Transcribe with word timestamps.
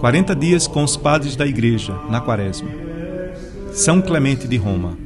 40 0.00 0.34
dias 0.34 0.66
com 0.66 0.82
os 0.82 0.96
padres 0.96 1.36
da 1.36 1.46
Igreja 1.46 1.94
na 2.08 2.22
Quaresma. 2.22 2.70
São 3.70 4.00
Clemente 4.00 4.48
de 4.48 4.56
Roma. 4.56 4.96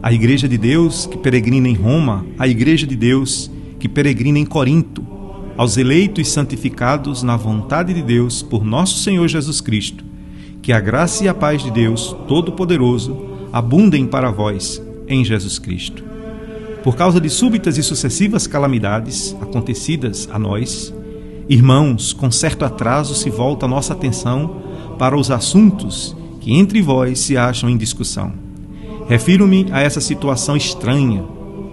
A 0.00 0.12
Igreja 0.12 0.48
de 0.48 0.56
Deus 0.56 1.06
que 1.06 1.18
peregrina 1.18 1.66
em 1.66 1.74
Roma, 1.74 2.24
a 2.38 2.46
Igreja 2.46 2.86
de 2.86 2.94
Deus 2.94 3.50
que 3.80 3.88
peregrina 3.88 4.38
em 4.38 4.46
Corinto, 4.46 5.04
aos 5.56 5.76
eleitos 5.76 6.28
santificados 6.28 7.24
na 7.24 7.36
vontade 7.36 7.92
de 7.92 8.02
Deus 8.02 8.40
por 8.40 8.64
nosso 8.64 9.00
Senhor 9.00 9.26
Jesus 9.26 9.60
Cristo, 9.60 10.09
que 10.62 10.72
a 10.72 10.80
graça 10.80 11.24
e 11.24 11.28
a 11.28 11.34
paz 11.34 11.62
de 11.62 11.70
Deus 11.70 12.14
Todo-Poderoso 12.28 13.16
abundem 13.52 14.06
para 14.06 14.30
vós 14.30 14.82
em 15.08 15.24
Jesus 15.24 15.58
Cristo. 15.58 16.04
Por 16.82 16.96
causa 16.96 17.20
de 17.20 17.28
súbitas 17.28 17.76
e 17.76 17.82
sucessivas 17.82 18.46
calamidades 18.46 19.36
acontecidas 19.40 20.28
a 20.32 20.38
nós, 20.38 20.94
irmãos, 21.48 22.12
com 22.12 22.30
certo 22.30 22.64
atraso 22.64 23.14
se 23.14 23.28
volta 23.28 23.66
a 23.66 23.68
nossa 23.68 23.92
atenção 23.92 24.62
para 24.98 25.16
os 25.16 25.30
assuntos 25.30 26.16
que 26.40 26.54
entre 26.54 26.80
vós 26.80 27.18
se 27.18 27.36
acham 27.36 27.68
em 27.68 27.76
discussão. 27.76 28.32
Refiro-me 29.08 29.66
a 29.72 29.80
essa 29.80 30.00
situação 30.00 30.56
estranha, 30.56 31.24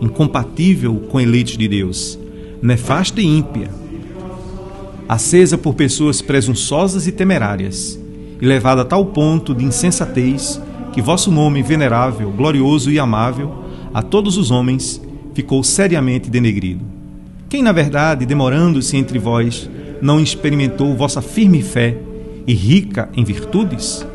incompatível 0.02 0.96
com 1.10 1.20
eleitos 1.20 1.58
de 1.58 1.68
Deus, 1.68 2.20
nefasta 2.62 3.22
e 3.22 3.26
ímpia, 3.26 3.70
acesa 5.08 5.58
por 5.58 5.74
pessoas 5.74 6.22
presunçosas 6.22 7.08
e 7.08 7.12
temerárias, 7.12 7.98
e 8.42 8.46
levada 8.46 8.82
a 8.82 8.86
tal 8.86 9.06
ponto 9.06 9.54
de 9.54 9.66
insensatez 9.66 10.62
que 10.92 11.02
vosso 11.02 11.32
nome 11.32 11.62
venerável, 11.62 12.32
glorioso 12.32 12.92
e 12.92 13.00
amável 13.00 13.64
a 13.94 14.02
todos 14.02 14.38
os 14.38 14.52
homens 14.52 15.02
ficou 15.34 15.64
seriamente 15.64 16.30
denegrido. 16.30 16.84
Quem, 17.50 17.62
na 17.62 17.72
verdade, 17.72 18.26
demorando-se 18.26 18.98
entre 18.98 19.18
vós, 19.20 19.70
não 20.02 20.20
experimentou 20.20 20.96
vossa 20.96 21.22
firme 21.22 21.62
fé 21.62 21.98
e 22.46 22.54
rica 22.54 23.10
em 23.16 23.24
virtudes? 23.24 24.06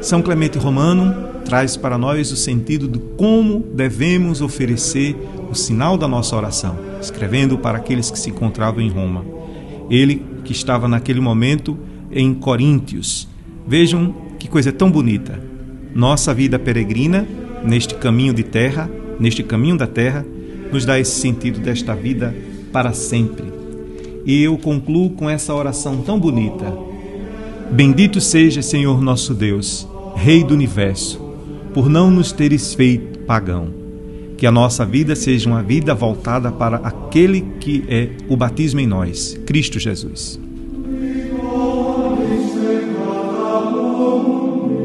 São 0.00 0.22
Clemente 0.22 0.58
Romano 0.58 1.14
traz 1.44 1.76
para 1.76 1.96
nós 1.96 2.32
o 2.32 2.36
sentido 2.36 2.88
de 2.88 2.98
como 3.16 3.60
devemos 3.60 4.40
oferecer 4.42 5.16
o 5.50 5.54
sinal 5.54 5.96
da 5.96 6.08
nossa 6.08 6.34
oração, 6.34 6.76
escrevendo 7.00 7.56
para 7.56 7.78
aqueles 7.78 8.10
que 8.10 8.18
se 8.18 8.30
encontravam 8.30 8.80
em 8.80 8.90
Roma. 8.90 9.24
Ele 9.88 10.24
que 10.44 10.52
estava 10.52 10.88
naquele 10.88 11.20
momento 11.20 11.78
em 12.10 12.34
Coríntios. 12.34 13.28
Vejam 13.66 14.14
que 14.38 14.48
coisa 14.48 14.72
tão 14.72 14.90
bonita. 14.90 15.40
Nossa 15.94 16.32
vida 16.34 16.58
peregrina 16.58 17.26
neste 17.64 17.94
caminho 17.94 18.32
de 18.32 18.42
terra, 18.42 18.90
neste 19.18 19.42
caminho 19.42 19.76
da 19.76 19.86
terra, 19.86 20.24
nos 20.72 20.84
dá 20.84 20.98
esse 20.98 21.20
sentido 21.20 21.60
desta 21.60 21.94
vida 21.94 22.34
para 22.72 22.92
sempre. 22.92 23.46
E 24.24 24.42
eu 24.42 24.58
concluo 24.58 25.10
com 25.10 25.30
essa 25.30 25.54
oração 25.54 25.98
tão 26.02 26.18
bonita. 26.18 26.72
Bendito 27.70 28.20
seja, 28.20 28.62
Senhor 28.62 29.00
nosso 29.00 29.34
Deus, 29.34 29.88
Rei 30.14 30.42
do 30.42 30.54
universo 30.54 31.26
por 31.76 31.90
não 31.90 32.10
nos 32.10 32.32
teres 32.32 32.72
feito 32.72 33.18
pagão. 33.26 33.68
Que 34.38 34.46
a 34.46 34.50
nossa 34.50 34.82
vida 34.86 35.14
seja 35.14 35.46
uma 35.46 35.62
vida 35.62 35.94
voltada 35.94 36.50
para 36.50 36.78
aquele 36.78 37.42
que 37.60 37.84
é 37.86 38.12
o 38.30 38.34
batismo 38.34 38.80
em 38.80 38.86
nós, 38.86 39.38
Cristo 39.44 39.78
Jesus. 39.78 40.40
Oh, 43.98 44.75